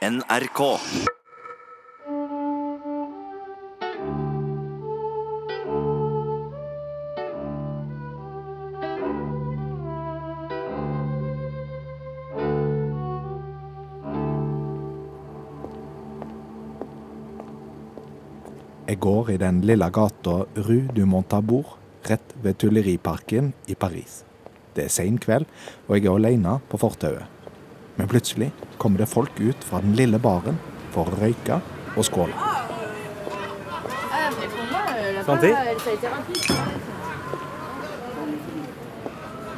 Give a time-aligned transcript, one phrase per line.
[0.00, 0.60] NRK.
[18.88, 21.76] Jeg går i den lille gata Rue du Montabour,
[22.08, 24.22] rett ved Tulleriparken i Paris.
[24.72, 25.44] Det er sein kveld,
[25.90, 27.39] og jeg er alene på fortauet.
[28.00, 28.46] Men plutselig
[28.78, 30.56] kommer det folk ut fra den lille baren
[30.94, 31.58] for å røyke
[32.00, 32.32] og skåle.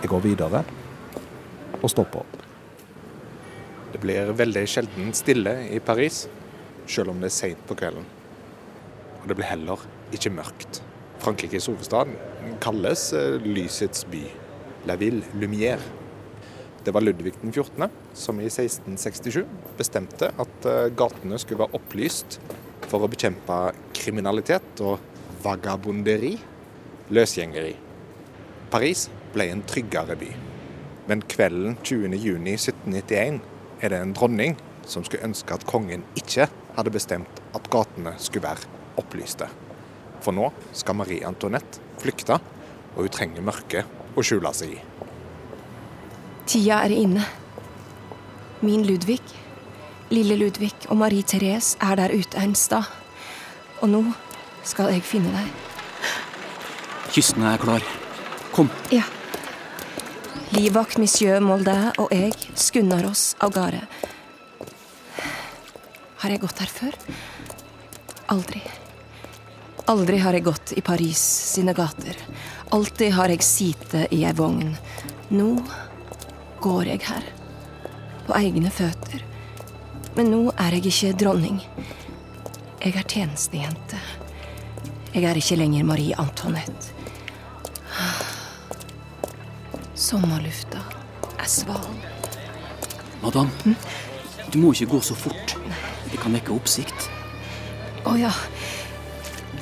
[0.02, 0.64] Jeg går videre
[1.78, 2.36] og stopper opp.
[3.94, 6.24] Det blir veldig sjelden stille i Paris,
[6.90, 8.10] selv om det er seint på kvelden.
[9.22, 10.82] Og det blir heller ikke mørkt.
[11.22, 12.10] Frankrikes hovedstad
[12.58, 14.26] kalles eh, lysets by.
[14.90, 16.01] La ville lumière.
[16.84, 17.88] Det var Ludvig den 14.
[18.14, 19.44] som i 1667
[19.78, 22.40] bestemte at eh, gatene skulle være opplyst
[22.90, 23.58] for å bekjempe
[23.94, 24.98] kriminalitet og
[25.44, 26.34] vagabonderi,
[27.14, 27.76] løsgjengeri.
[28.72, 30.32] Paris ble en tryggere by.
[31.06, 33.40] Men kvelden 20.6.1791
[33.82, 38.48] er det en dronning som skulle ønske at kongen ikke hadde bestemt at gatene skulle
[38.48, 39.46] være opplyste.
[40.22, 42.38] For nå skal Marie Antoinette flykte,
[42.94, 44.82] og hun trenger mørket å skjule seg i.
[46.46, 47.24] Tida er inne.
[48.62, 49.22] Min Ludvig,
[50.10, 52.86] lille Ludvig og Marie Therese er der ute en stad.
[53.82, 54.02] Og nå
[54.66, 55.50] skal jeg finne deg.
[57.12, 57.84] Kysten er klar.
[58.52, 58.70] Kom.
[58.92, 59.04] Ja.
[60.52, 63.82] Livvakt monsieur Moldet og jeg skunner oss av gårde.
[66.22, 66.98] Har jeg gått her før?
[68.30, 68.62] Aldri.
[69.90, 71.20] Aldri har jeg gått i Paris
[71.52, 72.18] sine gater.
[72.72, 74.76] Alltid har jeg sittet i ei vogn.
[75.34, 75.48] Nå
[76.62, 77.26] går jeg her.
[78.26, 79.24] På egne føtter.
[80.16, 81.60] Men nå er jeg ikke dronning.
[82.82, 83.98] Jeg er tjenestejente.
[85.14, 86.94] Jeg er ikke lenger Marie Antoinette.
[89.94, 90.80] Sommerlufta
[91.38, 91.84] er sval.
[93.22, 93.50] Madam,
[94.52, 95.56] du må ikke gå så fort.
[96.10, 97.06] Det kan vekke oppsikt.
[98.08, 98.32] Å ja.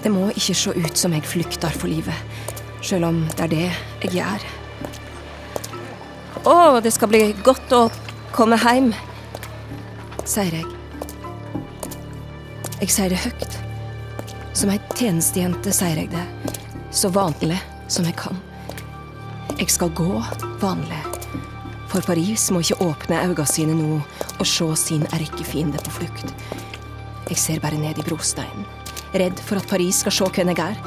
[0.01, 2.17] Det må ikke se ut som jeg flykter for livet,
[2.81, 3.67] sjøl om det er det
[4.07, 4.49] jeg gjør.
[6.41, 7.81] Å, det skal bli godt å
[8.33, 8.95] komme hjem,
[10.25, 10.65] sier jeg.
[12.81, 13.59] Jeg sier det høyt.
[14.57, 16.25] Som ei tjenestejente sier jeg det,
[16.97, 17.61] så vanlig
[17.93, 18.41] som jeg kan.
[19.61, 20.09] Jeg skal gå
[20.63, 21.03] vanlig,
[21.93, 26.33] for Paris må ikke åpne øynene sine nå og se sin erkefiende på flukt.
[27.29, 28.65] Jeg ser bare ned i brosteinen,
[29.13, 30.85] redd for at Paris skal se hvem jeg er.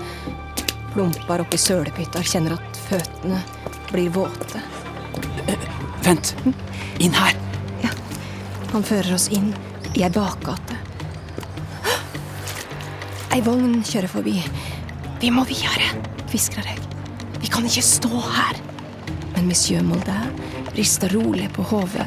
[0.95, 3.45] Plumper oppi sølepytter, kjenner at føttene
[3.91, 4.72] blir våte.
[6.03, 6.35] Vent!
[6.99, 7.35] Inn her!
[7.83, 7.89] Ja.
[8.73, 9.53] Han fører oss inn
[9.93, 10.75] i ei bakgate.
[13.33, 14.35] Ei vogn kjører forbi.
[15.21, 15.93] Vi må videre,
[16.27, 16.81] hvisker jeg.
[17.39, 18.59] Vi kan ikke stå her.
[19.33, 20.35] Men monsieur Moldin
[20.75, 22.05] rister rolig på hodet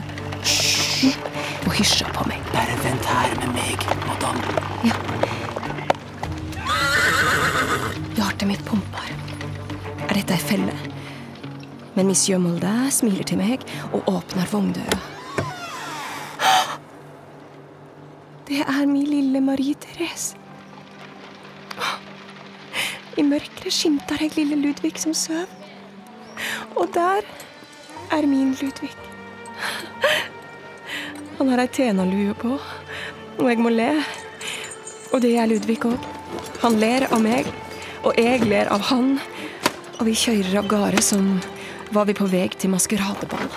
[1.66, 2.44] og hysjer på meg.
[2.52, 4.58] Bare vent her med meg, madame.
[4.86, 5.00] Ja.
[8.20, 9.10] Hjertet mitt pumper.
[10.06, 10.95] Er dette ei felle?
[11.96, 13.62] Men monsieur Moldin smiler til meg
[13.96, 14.98] og åpner vogndøra.
[18.46, 20.36] Det er min lille Marie Therese.
[23.16, 25.48] I mørket skimter jeg lille Ludvig som søv.
[26.76, 27.24] Og der
[28.12, 28.92] er min Ludvig.
[31.38, 32.58] Han har ei tjenerlue på,
[33.38, 33.90] og jeg må le.
[35.16, 35.96] Og det er Ludvig òg.
[36.60, 37.48] Han ler av meg,
[38.04, 39.16] og jeg ler av han.
[39.96, 41.38] Og vi kjører av gårde som
[41.90, 43.50] var vi på vei til maskeradeball.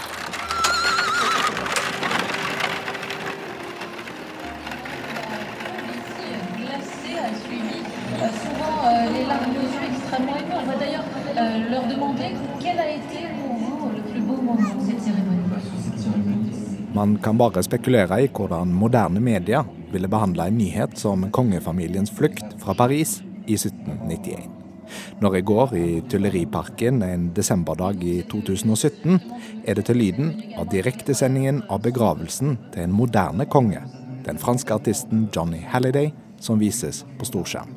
[16.94, 19.64] Man kan bare spekulere i hvordan moderne media
[19.94, 24.59] ville behandle en nyhet som kongefamiliens flukt fra Paris i 1791.
[25.22, 29.20] Når jeg går i Tulleriparken en desemberdag i 2017,
[29.66, 33.84] er det til lyden av direktesendingen av begravelsen til en moderne konge,
[34.26, 37.76] den franske artisten Johnny Halliday, som vises på storskjerm.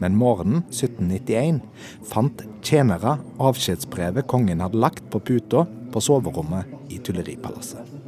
[0.00, 1.60] Men morgenen 1791
[2.08, 7.98] fant tjenere avskjedsbrevet kongen hadde lagt på puta på soverommet i Tulleripalasset.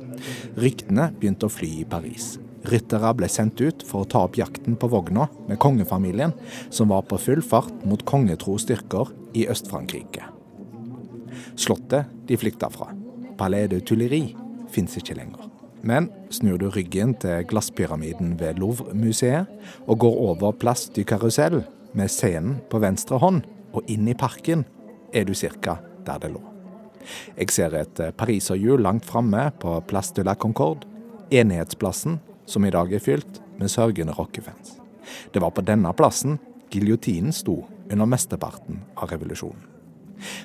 [0.60, 2.36] Ryktene begynte å fly i Paris.
[2.62, 6.34] Ryttere ble sendt ut for å ta opp jakten på vogna med kongefamilien,
[6.70, 10.28] som var på full fart mot kongetro styrker i Øst-Frankrike.
[11.58, 12.92] Slottet de flykta fra,
[13.38, 14.36] Palais de Tuileries,
[14.72, 15.48] fins ikke lenger.
[15.82, 19.50] Men snur du ryggen til glasspyramiden ved Louvre-museet
[19.90, 21.64] og går over Place du Carrousel
[21.98, 23.42] med scenen på venstre hånd
[23.74, 24.62] og inn i parken,
[25.12, 25.80] er du ca.
[26.06, 26.40] der det lå.
[27.36, 30.86] Jeg ser et pariserhjul langt framme på Place de la Concorde,
[31.32, 34.78] enighetsplassen som i dag er fylt med sørgende rockefans.
[35.32, 36.38] Det var på denne plassen
[36.72, 39.68] giljotinen sto under mesteparten av revolusjonen.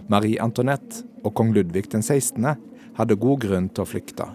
[0.10, 2.44] Marie Antoinette og kong Ludvig den 16.
[2.98, 4.28] hadde god grunn til å flykte.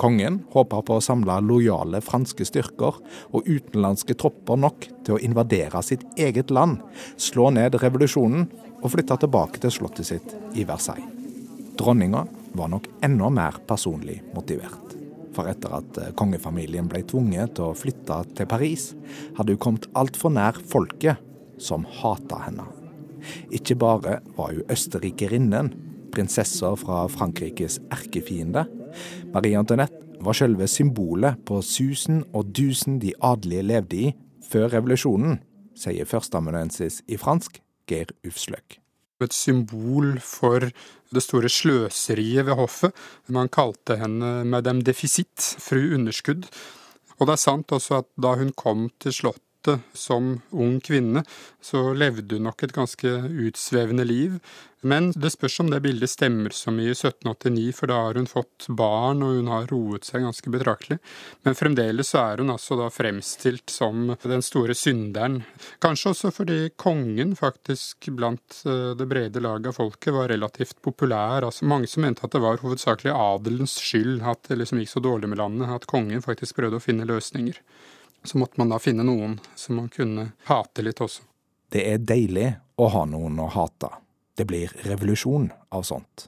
[0.00, 2.98] Kongen håpa på å samle lojale franske styrker
[3.36, 6.80] og utenlandske tropper nok til å invadere sitt eget land,
[7.20, 8.48] slå ned revolusjonen
[8.80, 11.18] og flytte tilbake til slottet sitt i Versailles.
[11.76, 12.24] Dronninga
[12.56, 14.99] var nok enda mer personlig motivert.
[15.36, 18.90] For etter at kongefamilien ble tvunget til å flytte til Paris,
[19.38, 21.20] hadde hun kommet altfor nær folket,
[21.60, 22.64] som hata henne.
[23.52, 25.72] Ikke bare var hun østerrikerinnen,
[26.10, 28.64] prinsessa fra Frankrikes erkefiende.
[29.34, 34.12] Marie Antoinette var selve symbolet på susen og dusen de adelige levde i
[34.50, 35.38] før revolusjonen,
[35.78, 38.79] sier førsteamanuensis i fransk Geir Ufsløk.
[39.20, 40.64] Et symbol for
[41.12, 42.94] det store sløseriet ved hoffet.
[43.28, 46.48] Man kalte henne Madame Deficit, fru underskudd.
[47.18, 49.49] Og det er sant også at da hun kom til slottet
[49.92, 51.24] som ung kvinne,
[51.60, 54.38] så levde hun nok et ganske utsvevende liv.
[54.80, 58.28] Men det spørs om det bildet stemmer så mye i 1789, for da har hun
[58.30, 60.96] fått barn og hun har roet seg ganske betraktelig.
[61.44, 65.42] Men fremdeles så er hun altså da fremstilt som den store synderen.
[65.84, 71.44] Kanskje også fordi kongen faktisk blant det brede laget av folket var relativt populær.
[71.44, 75.04] Altså mange som mente at det var hovedsakelig adelens skyld at det liksom gikk så
[75.04, 77.60] dårlig med landet, at kongen faktisk prøvde å finne løsninger
[78.24, 81.24] så måtte man da finne noen som man kunne hate litt også.
[81.70, 82.48] Det er deilig
[82.80, 83.90] å ha noen å hate.
[84.36, 86.26] Det blir revolusjon av sånt.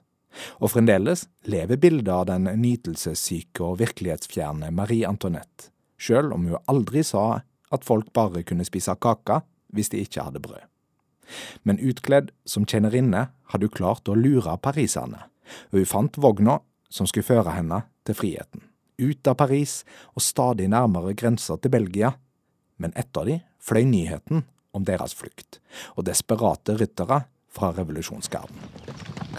[0.64, 5.68] Og fremdeles lever bildet av den nytelsessyke og virkelighetsfjerne Marie Antoinette,
[6.00, 7.42] sjøl om hun aldri sa
[7.72, 9.42] at folk bare kunne spise kake
[9.72, 10.64] hvis de ikke hadde brød.
[11.64, 15.26] Men utkledd som tjenerinne hadde hun klart å lure pariserne,
[15.72, 16.60] og hun fant vogna
[16.92, 22.12] som skulle føre henne til friheten ut av Paris og stadig nærmere grensa til Belgia.
[22.76, 25.60] Men etter de fløy nyheten om deres flukt,
[25.96, 27.22] og desperate ryttere
[27.52, 28.56] fra revolusjonsgarden.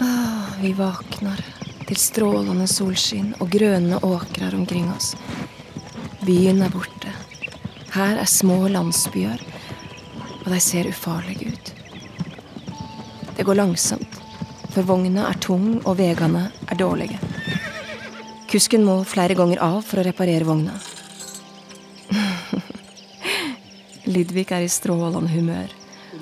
[0.00, 1.40] Ah, vi våkner
[1.88, 5.12] til strålende solskinn og grønne åkrer omkring oss.
[6.24, 7.12] Byen er borte.
[7.94, 9.42] Her er små landsbyer,
[10.44, 11.72] og de ser ufarlige ut.
[13.36, 14.20] Det går langsomt,
[14.70, 17.33] for vogna er tung og veiene er dårlige.
[18.54, 20.76] Kusken må flere ganger av for å reparere vogna.
[24.14, 25.72] Ludvig er i strålende humør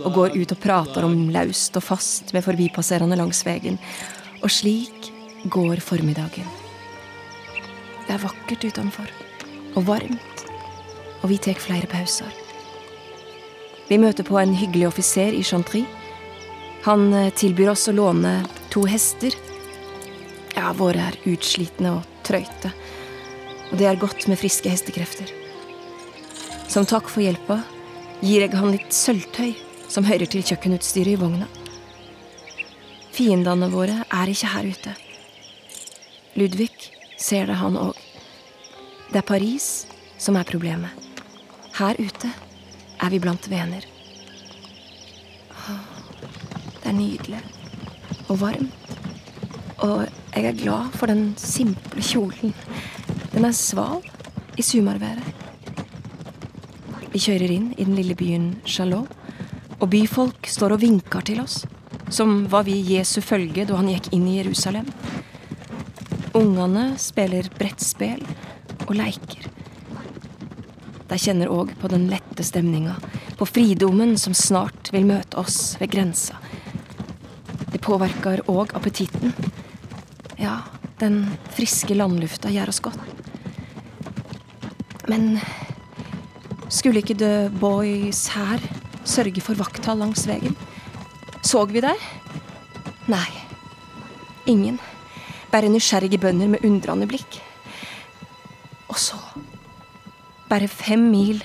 [0.00, 3.76] og går ut og prater om laust og fast med forbipasserende langs veien.
[4.40, 5.10] Og slik
[5.52, 6.48] går formiddagen.
[8.06, 9.12] Det er vakkert utenfor,
[9.76, 10.48] og varmt,
[11.20, 12.32] og vi tar flere pauser.
[13.92, 15.84] Vi møter på en hyggelig offiser i Chantry.
[16.88, 18.38] Han eh, tilbyr oss å låne
[18.72, 19.36] to hester.
[20.72, 22.70] Ja, våre er utslitne og trøyte,
[23.68, 25.28] og det er godt med friske hestekrefter.
[26.64, 27.58] Som takk for hjelpa
[28.22, 29.50] gir jeg han litt sølvtøy
[29.92, 31.44] som hører til kjøkkenutstyret i vogna.
[33.12, 34.96] Fiendene våre er ikke her ute.
[36.40, 36.72] Ludvig
[37.20, 37.98] ser det, han òg.
[39.12, 39.70] Det er Paris
[40.16, 40.96] som er problemet.
[41.76, 43.84] Her ute er vi blant venner.
[46.78, 47.44] Det er nydelig
[48.30, 48.81] og varmt.
[49.82, 50.04] Og
[50.36, 52.52] jeg er glad for den simple kjolen.
[53.32, 54.04] Den er sval
[54.54, 55.26] i sumarværet.
[57.12, 59.10] Vi kjører inn i den lille byen Chalot,
[59.82, 61.64] og byfolk står og vinker til oss.
[62.12, 64.86] Som var vi Jesu følge da han gikk inn i Jerusalem.
[66.38, 68.22] Ungene spiller brettspill
[68.86, 69.50] og leker.
[71.10, 72.94] De kjenner òg på den lette stemninga,
[73.36, 76.38] på fridommen som snart vil møte oss ved grensa.
[77.72, 79.34] Det påvirker òg appetitten.
[80.42, 80.56] Ja,
[80.98, 81.20] den
[81.54, 82.98] friske landlufta gjør oss godt.
[85.06, 85.36] Men
[86.66, 88.62] skulle ikke The Boys her
[89.06, 90.56] sørge for vakthold langs veien?
[91.46, 92.08] Så vi deg?
[93.12, 93.28] Nei.
[94.50, 94.80] Ingen.
[95.52, 97.38] Bare nysgjerrige bønder med undrende blikk.
[98.90, 99.18] Og så,
[100.50, 101.38] bare fem mil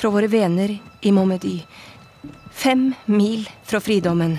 [0.00, 0.72] fra våre venner
[1.04, 1.58] i Momedy,
[2.50, 4.38] fem mil fra fridommen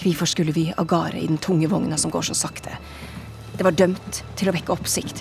[0.00, 2.72] Hvorfor skulle vi av gårde i den tunge vogna som går så sakte?
[3.56, 5.20] Det var dømt til å vekke oppsikt.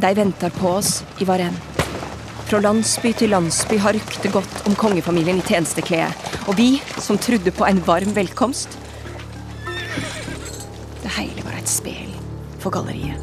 [0.00, 1.60] De venter på oss i Varennes.
[2.46, 6.12] Fra landsby til landsby har ryktet gått om kongefamilien i tjenesteklede.
[6.46, 6.68] Og vi
[7.02, 8.78] som trodde på en varm velkomst
[11.02, 12.14] Det hele var et spel.
[12.58, 13.20] for galleriet.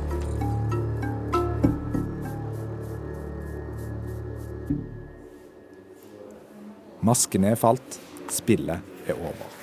[7.04, 8.00] Maskene er falt,
[8.32, 9.63] spillet er over.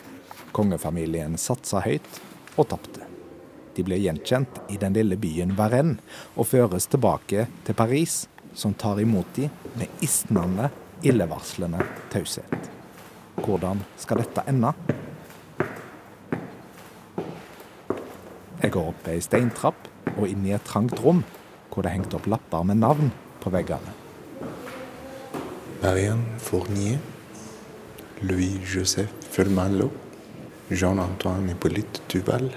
[0.56, 2.20] Kongefamilien satsa høyt
[2.56, 3.06] og tapte.
[3.76, 6.02] De ble gjenkjent i den lille byen Varennes
[6.34, 10.70] og føres tilbake til Paris, som tar imot dem med isnende,
[11.06, 12.70] illevarslende taushet.
[13.40, 14.74] Hvordan skal dette ende?
[18.60, 21.22] Jeg går opp ei steintrapp og inn i et trangt rom,
[21.70, 23.94] hvor det er hengt opp lapper med navn på veggene.
[25.80, 26.98] Marianne Fournier,
[28.20, 30.09] Louis-Joseph Fulmalot,
[30.70, 32.50] Jean-Antoine Hippolyte Duval,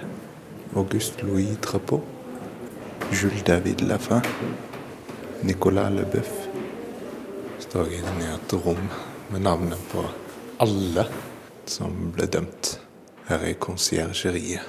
[0.76, 2.02] Auguste Louis Trapeau,
[3.12, 4.22] Jules David Lafin,
[5.42, 6.48] Nicolas Leboeuf.
[7.60, 8.86] Står inne i et rom
[9.32, 10.04] med navnet på
[10.62, 11.08] alle
[11.66, 12.76] som ble dømt
[13.32, 14.62] her i konsiergeriet.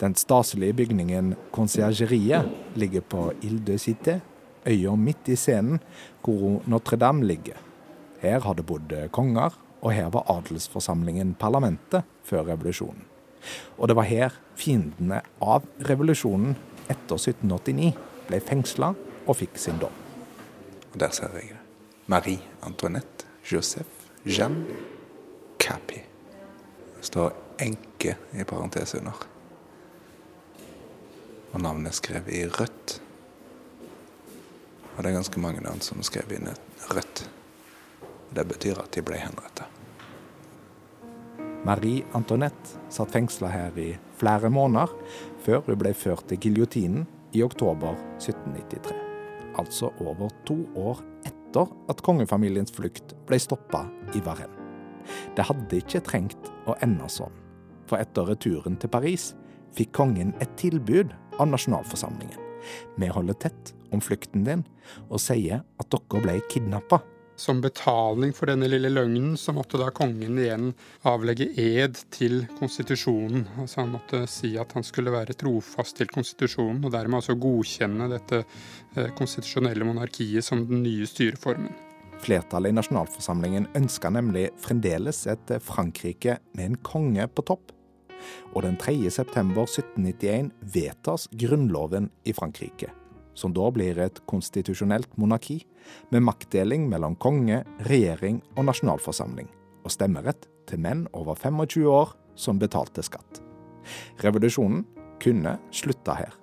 [0.00, 4.20] Den staselige bygningen Konsiergeriet ligger på Ile de Cité,
[4.66, 5.80] øya midt i scenen
[6.24, 7.60] hvor Notre-Dame ligger.
[8.20, 9.52] Her har det bodd konger,
[9.86, 13.04] og her var adelsforsamlingen parlamentet før revolusjonen.
[13.78, 16.56] Og det var her fiendene av revolusjonen
[16.90, 17.92] etter 1789
[18.26, 18.90] ble fengsla
[19.26, 19.94] og fikk sin dom.
[20.90, 21.62] Og der ser jeg det.
[22.10, 24.66] Marie Antoinette, Joseph, Jeanne,
[25.62, 26.02] Capi.
[26.96, 29.22] Det står enke i parentes under.
[31.52, 32.98] Og navnet er skrevet i rødt.
[34.96, 36.58] Og det er ganske mange navn som er skrevet i
[36.90, 37.26] rødt.
[38.34, 39.75] Det betyr at de ble henrettet.
[41.66, 43.88] Marie Antoinette satt fengsla her i
[44.20, 44.92] flere måneder,
[45.42, 48.94] før hun ble ført til giljotinen i oktober 1793.
[49.58, 53.82] Altså over to år etter at kongefamiliens flukt ble stoppa
[54.14, 54.62] i Varennes.
[55.34, 57.34] Det hadde ikke trengt å ende sånn,
[57.86, 59.32] for etter returen til Paris
[59.74, 62.38] fikk kongen et tilbud av nasjonalforsamlingen.
[62.98, 64.62] Vi holder tett om flukten din
[65.08, 67.02] og sier at dere ble kidnappa.
[67.36, 70.70] Som betaling for denne lille løgnen så måtte da kongen igjen
[71.04, 73.44] avlegge ed til konstitusjonen.
[73.60, 78.08] Altså Han måtte si at han skulle være trofast til konstitusjonen, og dermed altså godkjenne
[78.14, 81.74] dette eh, konstitusjonelle monarkiet som den nye styreformen.
[82.24, 87.74] Flertallet i nasjonalforsamlingen ønska nemlig fremdeles et Frankrike med en konge på topp.
[88.54, 88.96] Og den 3.
[89.12, 92.88] september 1791 vedtas grunnloven i Frankrike,
[93.36, 95.60] som da blir et konstitusjonelt monarki
[96.10, 99.48] med maktdeling mellom konge, regjering og nasjonalforsamling,
[99.84, 103.42] og stemmerett til menn over 25 år som betalte skatt.
[104.24, 104.82] Revolusjonen
[105.22, 106.34] kunne slutta her.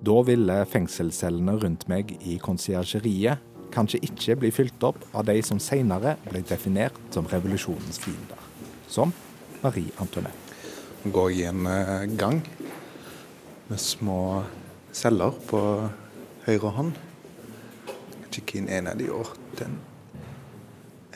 [0.00, 5.60] Da ville fengselscellene rundt meg i konsiergeriet kanskje ikke bli fylt opp av de som
[5.62, 8.40] senere ble definert som revolusjonens fiender,
[8.90, 9.12] som
[9.60, 10.56] Marie Antoinette.
[11.04, 12.40] Går i en eh, gang
[13.70, 14.42] med små
[14.92, 15.60] celler på
[16.50, 16.96] høyre hånd.
[18.34, 19.28] Kikke inn en av de år.
[19.58, 19.76] Den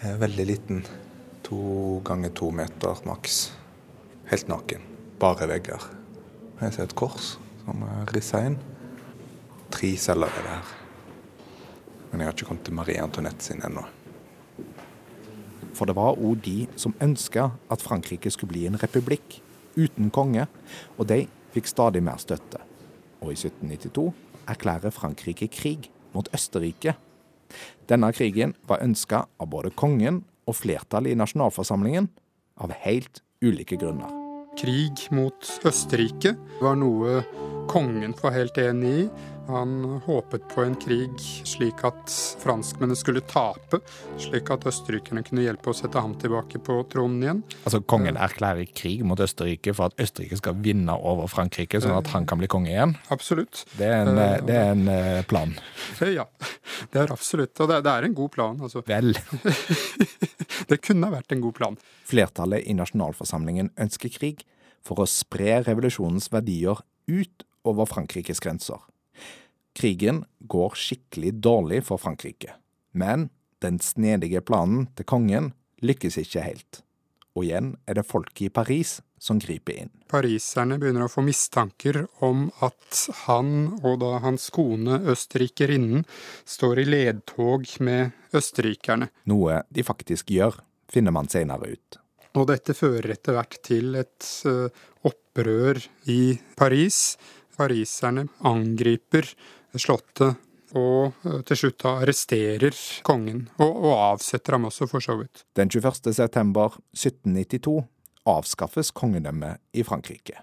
[0.04, 0.84] er veldig liten.
[1.48, 3.48] To ganger to meter maks.
[4.30, 4.84] Helt naken.
[5.20, 5.82] Bare vegger.
[6.60, 8.58] Jeg ser et kors som er rissa inn.
[9.74, 10.72] Tre celler er det her.
[12.10, 13.82] Men jeg har ikke kommet til Marie Antoinette sin ennå.
[15.74, 19.40] For det var òg de som ønska at Frankrike skulle bli en republikk
[19.74, 20.46] uten konge,
[20.94, 21.24] og de
[21.56, 22.62] fikk stadig mer støtte.
[23.18, 24.12] Og i 1792
[24.50, 26.94] erklærer Frankrike krig mot Østerrike.
[27.90, 32.08] Denne krigen var ønska av både kongen og flertallet i nasjonalforsamlingen,
[32.60, 34.12] av helt ulike grunner.
[34.58, 37.22] Krig mot Østerrike var noe
[37.68, 39.06] kongen var helt enig i.
[39.46, 43.82] Han håpet på en krig slik at franskmennene skulle tape,
[44.20, 47.42] slik at østerrikerne kunne hjelpe å sette ham tilbake på tronen igjen.
[47.60, 52.08] Altså Kongen erklærer krig mot Østerrike for at Østerrike skal vinne over Frankrike, sånn at
[52.14, 52.96] han kan bli konge igjen?
[53.12, 53.66] Absolutt.
[53.76, 55.52] Det er en, eh, det er en eh, plan.
[56.00, 56.24] Ja,
[56.94, 57.52] det er absolutt.
[57.60, 58.60] Og det, er en god plan.
[58.64, 58.80] Altså.
[58.88, 59.12] Vel.
[60.70, 61.80] det kunne vært en god plan.
[62.08, 64.46] Flertallet i nasjonalforsamlingen ønsker krig
[64.84, 66.80] for å spre revolusjonens verdier
[67.12, 68.80] ut over Frankrikes grenser.
[69.74, 72.54] Krigen går skikkelig dårlig for Frankrike,
[72.92, 73.28] men
[73.64, 75.52] den snedige planen til kongen
[75.82, 76.84] lykkes ikke helt.
[77.34, 79.90] Og igjen er det folket i Paris som griper inn.
[80.10, 86.04] Pariserne begynner å få mistanker om at han og da hans kone østerrikerinnen
[86.46, 89.10] står i ledtog med østerrikerne.
[89.30, 90.60] Noe de faktisk gjør,
[90.92, 91.98] finner man senere ut.
[92.34, 94.66] Og dette fører etter hvert til et uh,
[95.06, 95.78] opprør
[96.10, 97.16] i Paris.
[97.56, 99.28] Pariserne angriper
[99.74, 100.38] Slottet,
[100.74, 105.44] og eh, til slutt arresterer kongen, og, og avsetter ham også, for så vidt.
[105.58, 106.14] Den 21.
[106.14, 107.84] september 1792
[108.30, 110.38] avskaffes kongedømmet i Frankrike.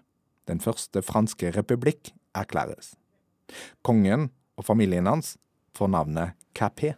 [0.48, 2.94] Den første franske republikk erklæres.
[3.84, 5.36] Kongen og familien hans
[5.78, 6.94] får navnet Capé,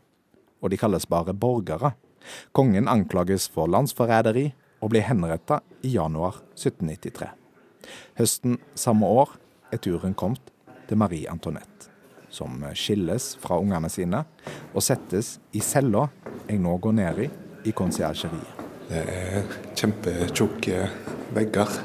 [0.62, 1.93] og de kalles bare borgere.
[2.55, 4.51] Kongen anklages for landsforræderi
[4.82, 7.29] og blir henretta i januar 1793.
[8.20, 9.38] Høsten samme år
[9.74, 10.53] er turen kommet
[10.88, 11.89] til Marie Antoinette,
[12.34, 14.24] som skilles fra ungene sine
[14.74, 16.08] og settes i cella
[16.48, 17.30] jeg nå går ned i
[17.63, 18.62] i konsiergeriet.
[18.89, 19.46] Det er
[19.80, 20.88] kjempetjukke
[21.36, 21.77] vegger.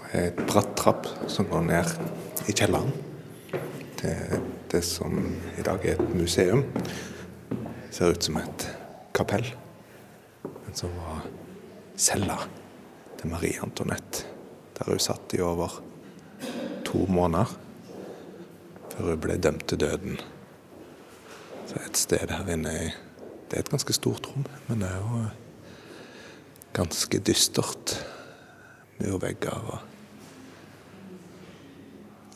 [0.00, 1.94] Og et bratt trapp som går ned
[2.50, 2.92] i kjelleren.
[4.00, 5.16] Til det som
[5.56, 6.64] i dag er et museum.
[7.90, 8.66] Ser ut som et
[9.16, 9.48] kapell.
[10.44, 11.24] Men som var
[11.96, 12.38] cella
[13.18, 14.28] til Marie Antoinette.
[14.76, 15.80] Der hun satt i over
[16.90, 17.50] to måneder
[18.90, 20.18] før hun ble dømt til døden.
[21.70, 22.74] Så et sted her inne
[23.50, 25.24] Det er et ganske stort rom, men det er jo
[26.72, 27.96] ganske dystert.
[29.00, 29.78] Murvegger og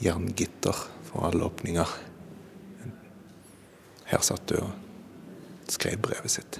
[0.02, 0.74] jerngitter
[1.06, 1.86] for alle åpninger.
[4.10, 6.58] Her satt hun og skrev brevet sitt.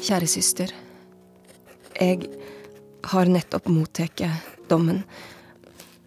[0.00, 0.72] Kjære søster.
[2.00, 2.24] Jeg
[3.12, 4.22] har nettopp mottatt
[4.70, 5.02] dommen,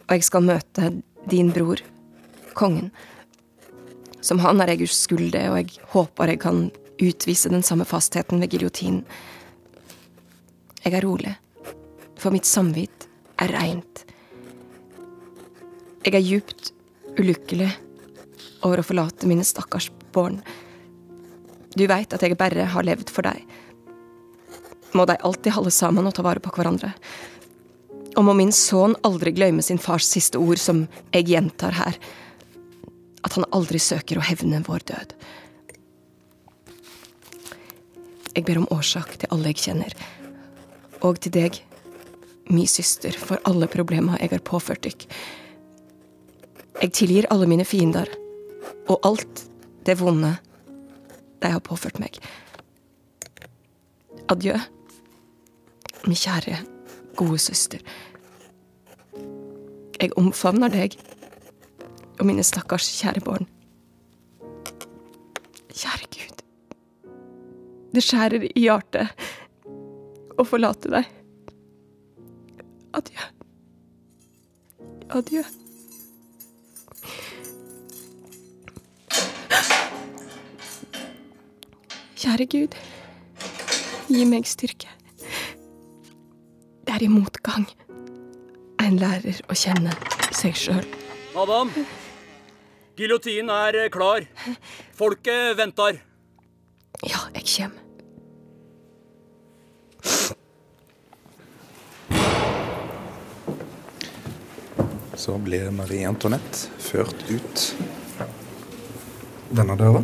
[0.07, 0.91] og jeg skal møte
[1.29, 1.81] din bror,
[2.57, 2.89] kongen.
[4.25, 6.63] Som han er jeg uskyldig, og jeg håper jeg kan
[6.99, 9.05] utvise den samme fastheten ved giljotinen.
[10.83, 11.35] Jeg er rolig,
[12.19, 13.07] for mitt samvitt
[13.39, 14.03] er reint.
[16.03, 16.73] Jeg er djupt
[17.19, 17.69] ulykkelig
[18.65, 20.39] over å forlate mine stakkars barn.
[21.75, 23.43] Du veit at jeg bare har levd for deg.
[24.97, 26.93] Må de alltid holde sammen og ta vare på hverandre.
[28.17, 31.99] Og må min sønn aldri glemme sin fars siste ord, som jeg gjentar her.
[33.25, 35.13] At han aldri søker å hevne vår død.
[38.35, 39.93] Jeg ber om årsak til alle jeg kjenner,
[41.03, 41.57] og til deg,
[42.49, 45.05] mi søster, for alle problemer jeg har påført dykk.
[46.79, 48.09] Jeg tilgir alle mine fiender,
[48.87, 49.43] og alt
[49.85, 50.35] det vonde
[51.41, 52.15] de har påført meg.
[54.31, 54.55] Adjø,
[56.07, 56.57] min kjære,
[57.19, 57.83] gode søster.
[59.99, 60.95] Jeg omfavner deg
[62.19, 63.47] og mine stakkars kjære barn.
[65.73, 66.43] Kjære Gud.
[67.95, 69.11] Det skjærer i hjertet
[70.39, 71.09] å forlate deg.
[72.95, 73.27] Adjø.
[75.19, 75.43] Adjø.
[82.19, 82.75] Kjære Gud,
[84.11, 84.98] gi meg styrke.
[86.99, 87.63] Er i motgang
[88.83, 89.93] en lærer å kjenne
[90.35, 90.81] seg sjøl.
[91.39, 91.69] Adam,
[92.99, 94.25] giljotinen er klar.
[94.99, 96.01] Folket venter.
[97.07, 97.77] Ja, jeg kjem.
[105.15, 107.67] Så blir Marie Antoinette ført ut
[109.55, 110.03] denne døra.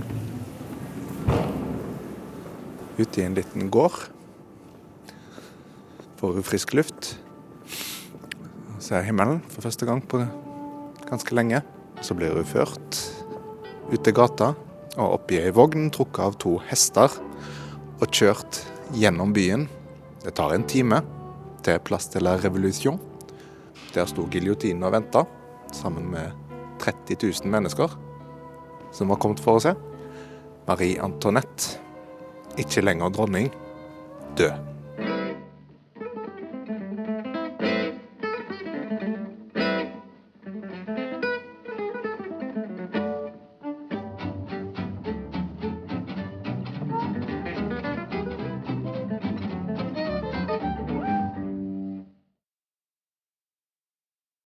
[2.95, 4.14] Ut i en liten gård.
[6.19, 7.15] Får hun frisk luft.
[8.80, 10.21] Ser himmelen for første gang på
[11.10, 11.62] ganske lenge.
[12.01, 13.01] Så blir hun ført
[13.91, 14.54] ut til gata
[14.95, 17.12] og opp i ei vogn trukket av to hester
[17.99, 18.62] og kjørt
[18.95, 19.67] gjennom byen.
[20.23, 21.01] Det tar en time
[21.65, 22.99] til Place de la Revolution.
[23.93, 25.23] Der sto giljotinen og venta,
[25.71, 26.32] sammen med
[26.84, 27.95] 30 000 mennesker
[28.95, 29.73] som var kommet for å se.
[30.67, 31.75] Marie Antoinette,
[32.60, 33.51] ikke lenger dronning,
[34.39, 34.74] død.